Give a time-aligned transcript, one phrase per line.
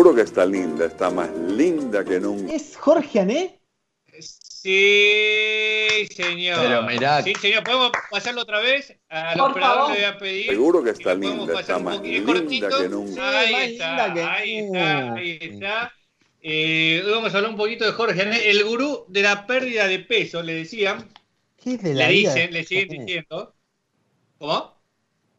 [0.00, 2.50] Seguro que está linda, está más linda que nunca.
[2.54, 3.60] ¿Es Jorge Ané?
[4.18, 6.58] Sí, señor.
[6.58, 7.22] Pero mirá.
[7.22, 7.62] Sí, señor.
[7.64, 8.96] ¿Podemos pasarlo otra vez?
[9.10, 9.92] Al Por operador favor.
[9.92, 10.46] le voy a pedir.
[10.46, 12.78] Seguro que está linda, pasar está un más linda cortito.
[12.78, 13.38] que nunca.
[13.40, 15.92] Ahí está, linda que ahí está, ahí está.
[16.40, 19.86] Eh, hoy vamos a hablar un poquito de Jorge Ané, el gurú de la pérdida
[19.86, 21.10] de peso, le decían.
[21.62, 22.32] ¿Qué es de Le la vida?
[22.34, 23.54] dicen, le siguen diciendo.
[24.38, 24.79] ¿Cómo?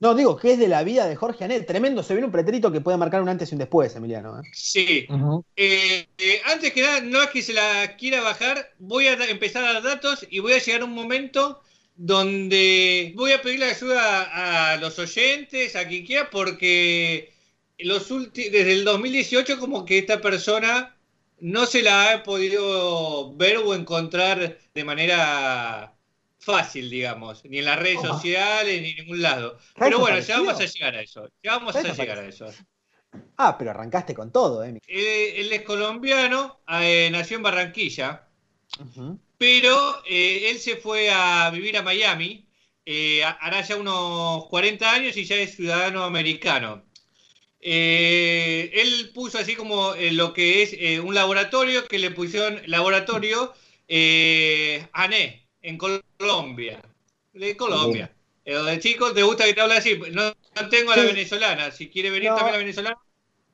[0.02, 1.62] No, digo, ¿qué es de la vida de Jorge Ané?
[1.62, 4.40] Tremendo, se viene un pretérito que puede marcar un antes y un después, Emiliano.
[4.40, 4.44] ¿eh?
[4.52, 5.08] Sí.
[5.56, 9.64] Eh, eh, antes que nada, no es que se la quiera bajar, voy a empezar
[9.64, 11.62] a dar datos y voy a llegar a un momento
[11.96, 17.32] donde voy a pedirle ayuda a los oyentes, a quien quiera, porque
[17.78, 20.96] los desde el 2018 como que esta persona
[21.40, 25.94] no se la ha podido ver o encontrar de manera
[26.42, 28.08] fácil, digamos, ni en las redes Ajá.
[28.10, 29.58] sociales, ni en ningún lado.
[29.60, 32.28] ¿Está Pero bueno, ya vamos a llegar a eso, ya vamos a ¿Está llegar a
[32.28, 32.48] eso.
[33.38, 34.80] Ah, pero arrancaste con todo, ¿eh?
[34.88, 38.28] Eh, él es colombiano, eh, nació en Barranquilla,
[39.38, 42.48] pero eh, él se fue a vivir a Miami,
[43.40, 46.84] hará ya unos 40 años y ya es ciudadano americano.
[47.60, 53.54] Él puso así como lo que es un laboratorio que le pusieron laboratorio
[53.88, 56.80] ANE en Colombia.
[57.34, 58.12] De Colombia.
[58.44, 59.98] Eh, chicos, ¿te gusta que te hable así?
[60.12, 60.24] No,
[60.56, 61.08] no tengo a la Sí.
[61.10, 61.72] venezolana.
[61.72, 62.36] Si quiere venir No.
[62.36, 62.98] también la venezolana,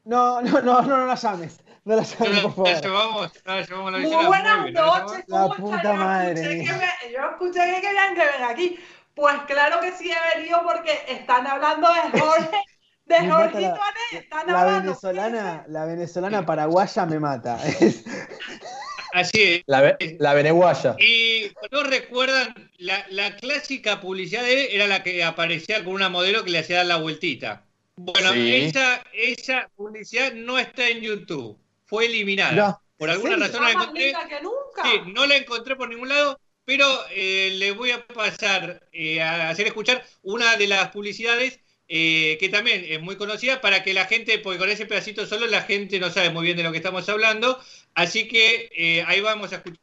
[0.05, 1.59] No, no, no, no, no la llames.
[1.83, 2.81] No la no, llames, por no, la favor.
[2.81, 5.95] llevamos, la llevamos a la Muy buenas bien, ¿no la noches, La ¿cómo puta están?
[5.97, 6.72] Yo madre escuché mía.
[6.72, 8.80] que me- Yo escuché que querían que venga aquí.
[9.14, 12.58] Pues claro que sí he venido porque están hablando de Jorge,
[13.05, 14.17] de Me Jorgito la-.
[14.20, 14.82] Están La hablando.
[14.92, 17.58] venezolana, la venezolana paraguaya me mata.
[19.14, 19.64] Así es.
[19.67, 20.95] La, la veneguaya.
[20.99, 21.36] Y
[21.72, 26.44] no recuerdan, la, la clásica publicidad de él era la que aparecía con una modelo
[26.44, 27.66] que le hacía dar la vueltita.
[27.95, 28.54] Bueno, Sí.
[28.56, 32.80] esa, esa publicidad no está en YouTube, fue eliminada.
[32.98, 34.06] Por alguna ¿En razón la Está más encontré.
[34.06, 34.84] linda que nunca.
[34.84, 39.50] Sí, no la encontré por ningún lado, pero eh, le voy a pasar eh, a
[39.50, 44.06] hacer escuchar una de las publicidades eh, que también es muy conocida para que la
[44.06, 46.78] gente, porque con ese pedacito solo la gente no sabe muy bien de lo que
[46.78, 47.60] estamos hablando,
[47.95, 49.80] así que eh, ahí vamos a escuchar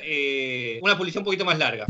[0.00, 1.86] eh, una publicidad un poquito más larga.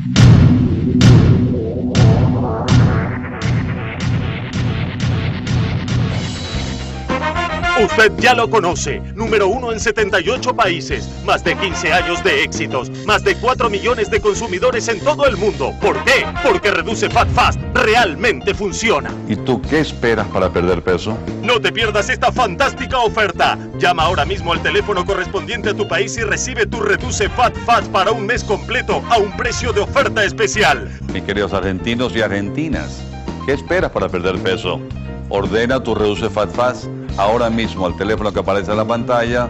[7.79, 12.91] Usted ya lo conoce, número uno en 78 países, más de 15 años de éxitos,
[13.05, 15.75] más de 4 millones de consumidores en todo el mundo.
[15.83, 16.25] ¿Por qué?
[16.43, 19.11] Porque Reduce Fat Fast realmente funciona.
[19.29, 21.19] ¿Y tú qué esperas para perder peso?
[21.43, 23.59] No te pierdas esta fantástica oferta.
[23.79, 27.89] Llama ahora mismo al teléfono correspondiente a tu país y recibe tu Reduce Fat Fast
[27.93, 30.91] para un mes completo a un precio de oferta especial.
[31.13, 33.03] Mis queridos argentinos y argentinas,
[33.45, 34.81] ¿qué esperas para perder peso?
[35.29, 39.49] Ordena tu Reduce Fat Fast ahora mismo al teléfono que aparece en la pantalla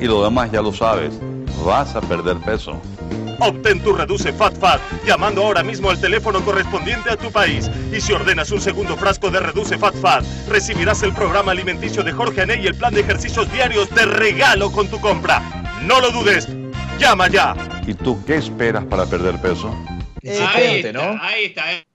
[0.00, 1.18] y lo demás ya lo sabes.
[1.64, 2.80] Vas a perder peso.
[3.40, 7.70] Obtén tu Reduce Fat Fat llamando ahora mismo al teléfono correspondiente a tu país.
[7.92, 12.12] Y si ordenas un segundo frasco de Reduce Fat Fat, recibirás el programa alimenticio de
[12.12, 15.40] Jorge Ané y el plan de ejercicios diarios de regalo con tu compra.
[15.84, 16.48] No lo dudes.
[16.98, 17.54] Llama ya.
[17.86, 19.72] ¿Y tú qué esperas para perder peso?
[20.22, 21.22] Eh, ahí, potente, está, ¿no?
[21.22, 21.72] ahí está.
[21.74, 21.86] eh.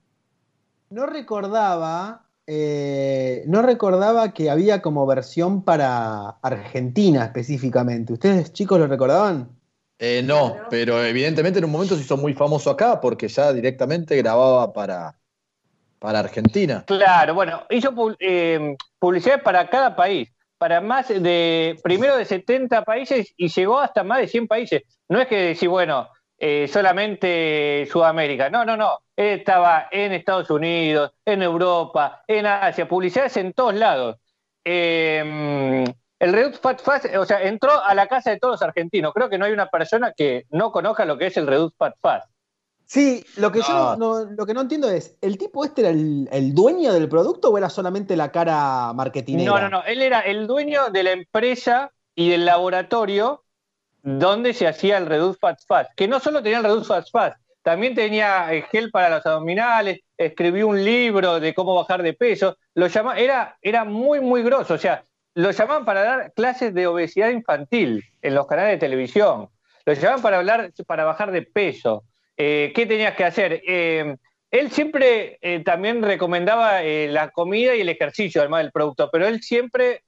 [0.90, 8.14] No recordaba, eh, no recordaba que había como versión para Argentina específicamente.
[8.14, 9.50] ¿Ustedes chicos lo recordaban?
[10.00, 14.18] Eh, no, pero evidentemente en un momento se hizo muy famoso acá porque ya directamente
[14.18, 15.16] grababa para,
[16.00, 16.84] para Argentina.
[16.86, 23.34] Claro, bueno, hizo eh, publicidad para cada país, para más de, primero de 70 países
[23.38, 24.84] y llegó hasta más de 100 países.
[25.08, 29.03] No es que decir, bueno, eh, solamente Sudamérica, no, no, no.
[29.16, 34.18] Estaba en Estados Unidos, en Europa, en Asia, publicidades en todos lados.
[34.66, 35.84] Eh,
[36.20, 39.14] el Reduce Fat Fast, o sea, entró a la casa de todos los argentinos.
[39.14, 41.96] Creo que no hay una persona que no conozca lo que es el Reduce Fat
[42.02, 42.30] Fast.
[42.86, 44.26] Sí, lo que yo No.
[44.26, 47.58] lo que no entiendo es, ¿el tipo este era el, el dueño del producto o
[47.58, 49.52] era solamente la cara marketinera?
[49.52, 49.84] No, no, no.
[49.84, 53.44] Él era el dueño de la empresa y del laboratorio
[54.02, 55.92] donde se hacía el Reduce Fat Fast.
[55.96, 60.02] Que no solo tenía el Reduce Fat Fast, también tenía eh, gel para los abdominales,
[60.18, 62.58] escribió un libro de cómo bajar de peso.
[62.76, 64.74] Lo llama, era, era muy, muy grosso.
[64.74, 69.48] O sea, lo llamaban para dar clases de obesidad infantil en los canales de televisión.
[69.86, 72.04] Lo llamaban para hablar, para bajar de peso.
[72.36, 73.62] Eh, ¿Qué tenías que hacer?
[73.66, 74.18] Eh,
[74.52, 80.04] él siempre también recomendaba la comida y el ejercicio, además del producto, pero él siempre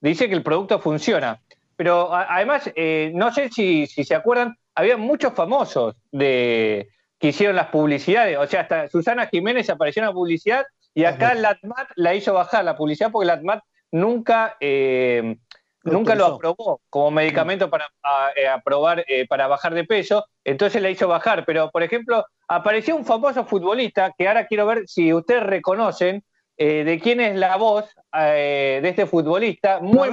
[0.00, 1.40] dice que el producto funciona.
[1.74, 2.70] Pero además,
[3.14, 6.88] no sé si, si se acuerdan, había muchos famosos de,
[7.18, 8.36] que hicieron las publicidades.
[8.38, 12.64] O sea, hasta Susana Jiménez apareció en la publicidad y acá Latmat la hizo bajar
[12.64, 15.36] la publicidad porque Latmat nunca eh,
[15.82, 20.80] nunca lo aprobó como medicamento para a- eh, aprobar eh, para bajar de peso, entonces
[20.82, 21.44] la hizo bajar.
[21.44, 26.24] Pero, por ejemplo, apareció un famoso futbolista que ahora quiero ver si ustedes reconocen
[26.56, 29.80] de quién es la voz de este futbolista.
[29.80, 30.08] Muy,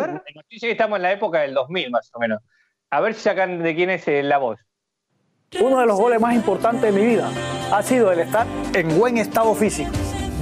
[0.49, 2.41] que estamos en la época del 2000 más o menos.
[2.93, 4.59] A ver si sacan de quién es eh, la voz.
[5.61, 7.31] Uno de los goles más importantes de mi vida
[7.71, 9.89] ha sido el estar en buen estado físico.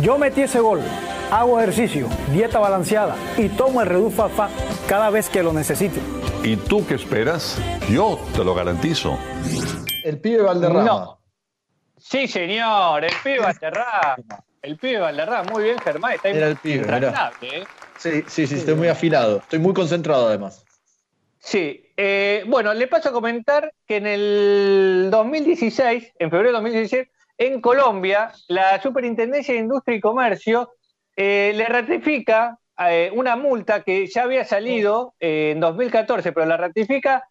[0.01, 0.81] Yo metí ese gol,
[1.29, 4.49] hago ejercicio, dieta balanceada y tomo el Fat
[4.87, 6.01] cada vez que lo necesite.
[6.43, 7.61] ¿Y tú qué esperas?
[7.87, 9.19] Yo te lo garantizo.
[10.03, 10.83] El pibe Valderrama.
[10.83, 11.19] No.
[11.97, 14.15] Sí, señor, el pibe Valderrama.
[14.63, 16.13] El pibe Valderrama, muy bien, Germán.
[16.13, 16.83] Está Era el pibe,
[17.43, 17.63] ¿eh?
[17.97, 19.37] Sí, sí, sí, estoy muy afilado.
[19.37, 20.65] Estoy muy concentrado además.
[21.39, 27.07] Sí, eh, bueno, le paso a comentar que en el 2016, en febrero de 2016,
[27.37, 30.73] en Colombia, la Superintendencia de Industria y Comercio
[31.15, 36.57] eh, le ratifica eh, una multa que ya había salido eh, en 2014, pero la
[36.57, 37.23] ratifica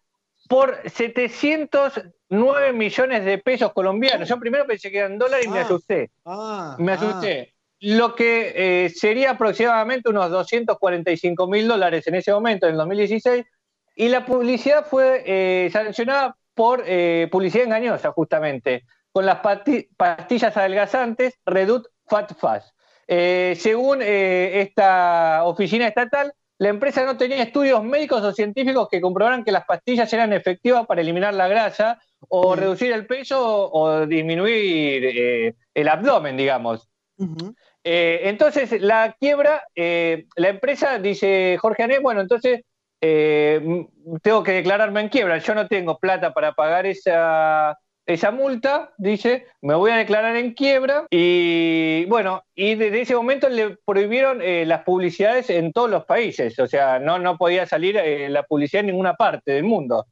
[0.47, 4.27] por 709 millones de pesos colombianos.
[4.27, 5.63] Yo primero pensé que eran dólares y me Ah.
[5.63, 6.09] asusté.
[6.25, 6.95] Ah, Me ah.
[6.95, 7.53] asusté.
[7.81, 13.45] Lo que eh, sería aproximadamente unos 245 mil dólares en ese momento, en el 2016,
[13.99, 19.39] y la publicidad fue eh, sancionada por eh, publicidad engañosa, justamente, con las
[19.97, 22.73] pastillas adelgazantes Reduct Fat Fast.
[23.09, 29.43] Eh, según esta oficina estatal, la empresa no tenía estudios médicos o científicos que comprobaran
[29.43, 31.99] que las pastillas eran efectivas para eliminar la grasa
[32.29, 32.59] o Mm.
[32.59, 36.89] reducir el peso o disminuir el abdomen, digamos.
[37.83, 42.61] Eh, entonces, la quiebra, eh, la empresa dice Jorge Ané, bueno, entonces
[43.01, 43.85] eh,
[44.21, 49.45] tengo que declararme en quiebra, yo no tengo plata para pagar esa, esa multa, dice,
[49.61, 51.05] me voy a declarar en quiebra.
[51.09, 56.59] Y bueno, y desde ese momento le prohibieron eh, las publicidades en todos los países,
[56.59, 60.05] o sea, no, no podía salir eh, la publicidad en ninguna parte del mundo.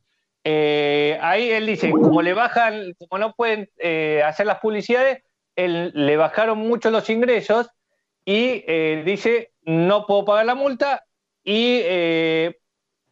[0.45, 3.69] Ahí él dice, como le bajan, como no pueden
[4.23, 5.21] hacer las publicidades,
[5.57, 7.69] le bajaron mucho los ingresos
[8.23, 8.61] y
[9.03, 11.03] dice, no puedo pagar la multa
[11.43, 11.81] y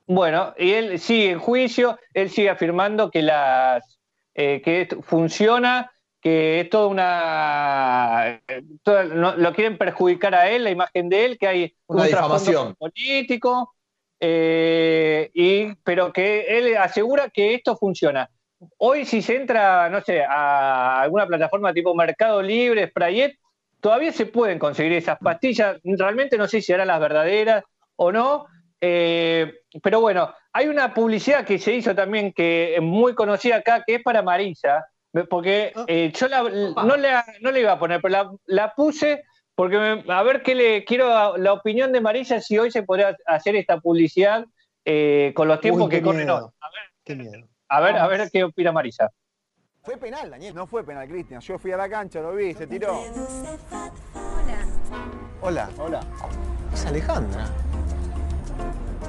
[0.08, 3.98] bueno, y él sigue en juicio, él sigue afirmando que las
[4.36, 5.92] eh, que funciona,
[6.22, 8.42] que es toda una
[8.84, 12.08] toda- no- lo quieren perjudicar a él, la imagen de él, que hay Una un
[12.08, 12.76] difamación.
[12.76, 13.74] político,
[14.20, 18.30] eh, y, pero que él asegura que esto funciona.
[18.78, 23.38] Hoy si se entra, no sé, a alguna plataforma tipo Mercado Libre, Sprayet,
[23.80, 25.78] todavía se pueden conseguir esas pastillas.
[25.84, 27.64] Realmente no sé si eran las verdaderas
[27.96, 28.48] o no.
[28.88, 33.84] Eh, pero bueno, hay una publicidad que se hizo también que es muy conocida acá,
[33.86, 34.86] que es para Marisa,
[35.30, 37.10] porque eh, yo la- no, le,
[37.42, 39.24] no le iba a poner, pero la, la puse
[39.56, 43.16] porque me- a ver qué le quiero la opinión de Marisa si hoy se podría
[43.26, 44.46] hacer esta publicidad
[44.84, 46.38] eh, con los tiempos Uy, qué que corren hoy.
[46.60, 47.48] A ver, Qué miedo.
[47.70, 49.10] a ver, a ver qué opina Marisa.
[49.84, 50.54] Fue penal, Daniel.
[50.56, 51.40] No fue penal, Cristian.
[51.42, 53.00] Yo fui a la cancha, lo vi, se tiró.
[55.42, 55.70] Hola.
[55.80, 56.00] Hola.
[56.74, 57.46] Es Alejandra.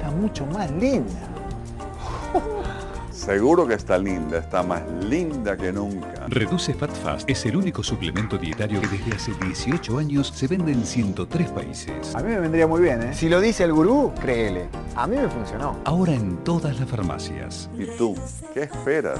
[0.07, 1.19] Está mucho más linda.
[3.11, 6.27] Seguro que está linda, está más linda que nunca.
[6.29, 10.71] Reduce Fat Fast es el único suplemento dietario que desde hace 18 años se vende
[10.71, 12.15] en 103 países.
[12.15, 13.13] A mí me vendría muy bien, ¿eh?
[13.13, 14.69] Si lo dice el gurú, créele.
[14.95, 15.77] A mí me funcionó.
[15.83, 17.69] Ahora en todas las farmacias.
[17.77, 18.15] ¿Y tú?
[18.53, 19.19] ¿Qué esperas?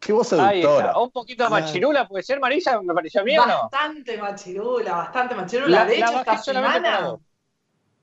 [0.00, 0.98] Qué voz seductora.
[0.98, 3.62] Un poquito machirula puede ser, Marisa, me pareció a mí o no.
[3.72, 5.68] Bastante machirula, bastante machirula.
[5.78, 7.16] La- de la hecho, bajé esta semana.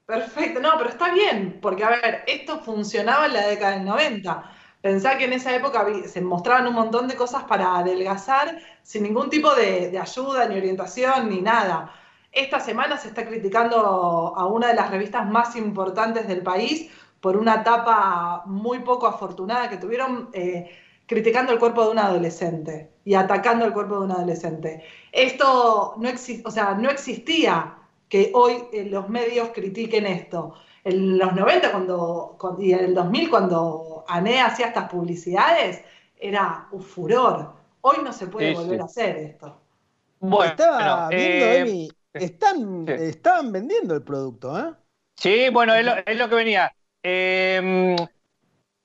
[0.06, 4.44] Perfecto, no, pero está bien, porque a ver, esto funcionaba en la década del 90.
[4.82, 9.30] Pensá que en esa época se mostraban un montón de cosas para adelgazar sin ningún
[9.30, 11.90] tipo de, de ayuda, ni orientación, ni nada.
[12.34, 13.78] Esta semana se está criticando
[14.36, 16.90] a una de las revistas más importantes del país
[17.22, 20.70] por una etapa muy poco afortunada que tuvieron eh,
[21.06, 24.84] criticando el cuerpo de un adolescente y atacando el cuerpo de un adolescente.
[25.14, 27.78] Esto no, exi- o sea, no existía
[28.14, 30.54] que hoy eh, los medios critiquen esto.
[30.84, 35.84] En los 90 cuando, cuando- y en el 2000 cuando ANE hacía estas publicidades,
[36.16, 37.54] era un furor.
[37.82, 38.82] Hoy no se puede Sí, volver sí.
[38.82, 39.60] a hacer esto.
[40.20, 42.94] Bueno, Estaba viendo, eh, Emi, están, sí.
[43.00, 44.74] estaban vendiendo el producto, ¿eh?
[45.18, 46.72] Sí, bueno, es lo, es lo que venía.
[47.02, 47.96] Eh,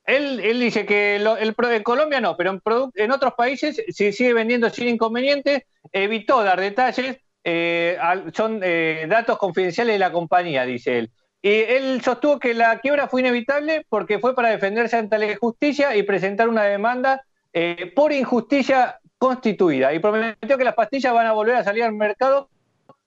[0.07, 2.63] él, él dice que lo- el, en Colombia no, pero en,
[2.95, 5.65] en otros países se sigue vendiendo sin inconvenientes.
[5.93, 7.19] Evitó dar detalles,
[7.51, 7.99] eh,
[8.35, 11.11] son eh, datos confidenciales de la compañía, dice él.
[11.41, 15.97] Y él sostuvo que la quiebra fue inevitable porque fue para defenderse ante la justicia
[15.97, 17.23] y presentar una demanda
[17.55, 19.95] eh, por injusticia constituida.
[19.95, 22.51] Y prometió que las pastillas van a volver a salir al mercado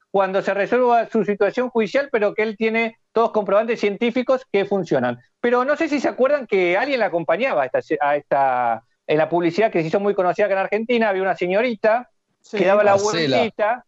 [0.09, 5.19] cuando se resuelva su situación judicial, pero que él tiene todos comprobantes científicos que funcionan.
[5.39, 9.17] Pero no sé si se acuerdan que alguien la acompañaba a esta, a esta en
[9.19, 12.09] la publicidad que se hizo muy conocida acá en Argentina, había una señorita
[12.49, 13.37] que daba la Marcela.
[13.37, 13.85] vueltita.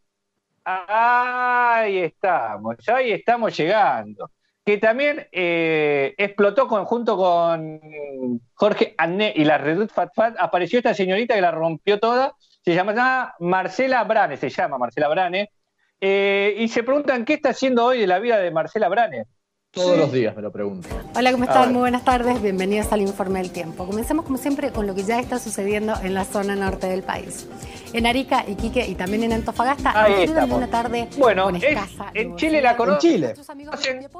[0.65, 4.31] Ahí estamos, ahí estamos llegando.
[4.65, 7.81] Que también eh, explotó junto con
[8.53, 12.73] Jorge Ané y la Redut Fat Fat, apareció esta señorita que la rompió toda, se
[12.73, 15.49] llama Marcela Brane, se llama Marcela Brane,
[15.99, 19.25] eh, y se preguntan qué está haciendo hoy de la vida de Marcela Brane.
[19.73, 20.87] Todos los días me lo pregunto.
[21.15, 21.71] Hola, ¿cómo están?
[21.71, 22.39] Muy buenas tardes.
[22.43, 23.87] Bienvenidos al Informe del Tiempo.
[23.87, 27.47] Comencemos, como siempre, con lo que ya está sucediendo en la zona norte del país.
[27.91, 30.57] En Arica, Iquique y también en Antofagasta, Ahí estamos.
[30.57, 32.35] una tarde Bueno, con es- escasa en.
[32.35, 33.33] Chile la conocen Chile.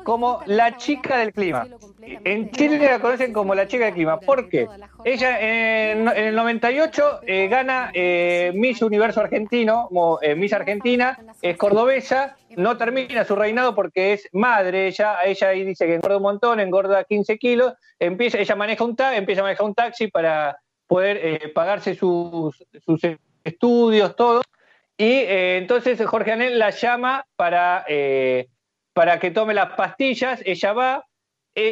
[0.03, 1.67] como la chica del clima.
[2.01, 4.19] En Chile la conocen como la chica del clima.
[4.19, 4.67] ¿Por qué?
[5.05, 9.87] Ella en, en el 98 eh, gana eh, Miss Universo Argentino,
[10.23, 15.63] eh, Miss Argentina, es cordobesa, no termina su reinado porque es madre, ella, ella ahí
[15.63, 19.43] dice que engorda un montón, engorda 15 kilos, empieza, ella maneja un ta- empieza a
[19.43, 20.57] manejar un taxi para
[20.87, 23.01] poder eh, pagarse sus, sus
[23.43, 24.41] estudios, todo.
[24.97, 28.47] Y eh, entonces Jorge Anel la llama para, eh,
[28.93, 31.05] para que tome las pastillas, ella va,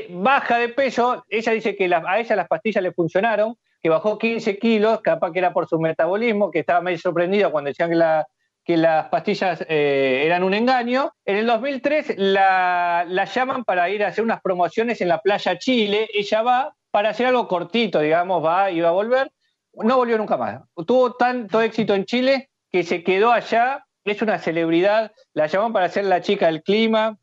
[0.10, 4.58] baja de peso, ella dice que a ella las pastillas le funcionaron, que bajó 15
[4.60, 8.28] kilos, capaz que era por su metabolismo, que estaba medio sorprendida cuando decían que, la-
[8.72, 11.12] que las pastillas eh, eran un engaño.
[11.26, 15.58] En el 2003 la, la llaman para ir a hacer unas promociones en la playa
[15.58, 19.30] Chile, ella va para hacer algo cortito, digamos, va y va a volver,
[19.74, 20.62] no volvió nunca más.
[20.88, 25.90] Tuvo tanto éxito en Chile que se quedó allá, es una celebridad, la llaman para
[25.90, 27.18] ser la chica del clima.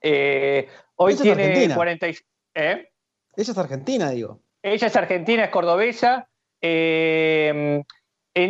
[0.00, 1.74] eh, hoy Ella es tiene.
[1.74, 2.16] 40 y-
[2.54, 2.88] ¿eh?
[3.36, 4.40] Ella es argentina, digo.
[4.62, 6.28] Ella es argentina, es cordobesa.
[6.62, 7.82] eh,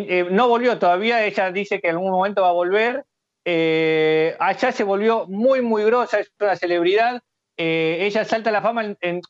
[0.09, 3.04] eh, no volvió todavía, ella dice que en algún momento va a volver.
[3.45, 7.21] eh, allá se volvió muy, muy grosa, es una celebridad.
[7.57, 9.21] eh, ella salta a la fama en, en-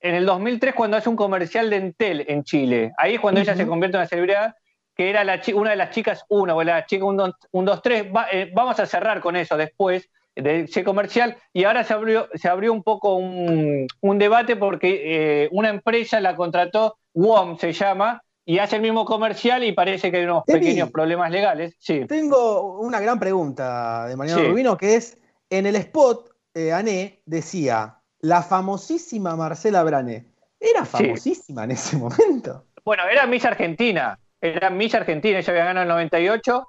[0.00, 2.92] en el 2003 cuando hace un comercial de Entel en Chile.
[2.98, 4.54] Ahí es cuando ella se convierte en una celebridad,
[4.94, 8.06] que era la una de las chicas, una, o la chica 1, 2, 3.
[8.54, 11.36] vamos a cerrar con eso después de ese comercial.
[11.54, 16.20] Y ahora se abrió, se abrió un poco un, un debate porque eh, una empresa
[16.20, 20.44] la contrató, WOM se llama, y hace el mismo comercial y parece que hay unos
[20.44, 21.74] pequeños problemas legales.
[21.78, 22.04] Sí.
[22.06, 24.48] Tengo una gran pregunta de Mariano Sí.
[24.48, 25.18] Rubino, que es,
[25.50, 30.26] en el spot, eh, Ané decía, la famosísima Marcela Brane.
[30.60, 30.90] ¿Era Sí.
[30.90, 32.66] famosísima en ese momento?
[32.84, 34.18] Bueno, era Miss Argentina.
[34.40, 36.66] Era Miss Argentina, ella había ganado en el 98.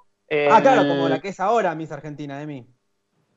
[0.50, 2.66] Ah, claro, como la que es ahora Miss Argentina, Emi.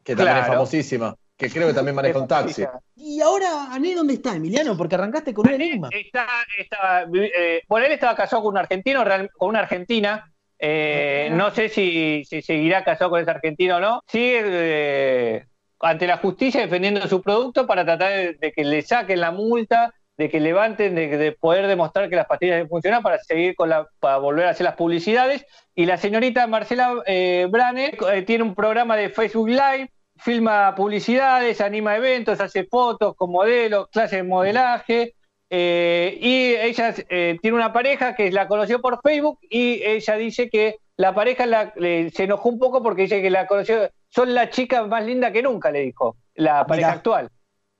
[0.03, 0.53] Que también es Claro.
[0.53, 1.15] famosísima.
[1.39, 2.65] Que creo que también maneja un taxi.
[2.97, 4.75] ¿Y ahora Ané dónde está, Emiliano?
[4.77, 5.87] Porque arrancaste con un enigma.
[5.89, 6.27] Está,
[6.57, 9.03] está, eh, bueno, él estaba casado con un argentino,
[9.37, 10.31] con una argentina.
[10.59, 14.01] eh, no sé si, si seguirá casado con ese argentino o no.
[14.05, 15.45] Sigue eh,
[15.79, 19.93] ante la justicia defendiendo su producto para tratar de, de que le saquen la multa,
[20.17, 23.87] de que levanten, de, de poder demostrar que las pastillas funcionan para seguir con la,
[24.01, 25.45] para volver a hacer las publicidades.
[25.73, 29.89] Y la señorita Marcela eh, Brane eh, tiene un programa de Facebook Live,
[30.19, 35.13] filma publicidades, anima eventos, hace fotos con modelos, clases de modelaje.
[35.51, 40.47] eh, y ella eh, tiene una pareja que la conoció por Facebook y ella dice
[40.47, 44.35] que la pareja la- le- se enojó un poco porque dice que la conoció, son
[44.35, 46.97] la chica más linda que nunca, le dijo, la pareja Mirá.
[46.97, 47.29] actual.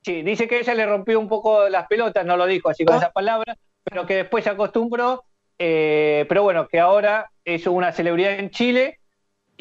[0.03, 2.95] Sí, dice que ella le rompió un poco las pelotas, no lo dijo así con
[2.95, 2.99] Ah.
[2.99, 5.25] esas palabras, pero que después se acostumbró,
[5.59, 8.97] eh, pero bueno, que ahora es una celebridad en Chile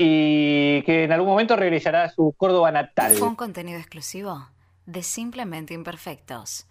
[0.01, 3.17] y que en algún momento regresará a su Córdoba natal.
[3.17, 4.49] Fue un contenido exclusivo
[4.87, 6.69] de Simplemente Imperfectos.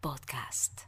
[0.00, 0.82] Podcast.